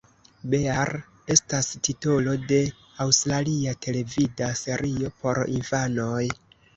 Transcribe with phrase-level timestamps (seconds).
[0.51, 0.89] Bear
[1.33, 2.57] estas titolo de
[3.05, 6.23] aŭstralia televida serio por infanoj.